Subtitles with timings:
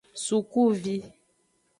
[0.23, 0.95] Sukuvi.